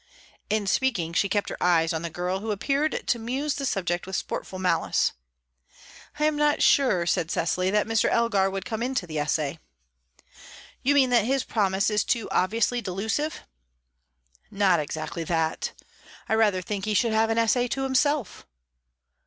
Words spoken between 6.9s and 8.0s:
said Cecily, "that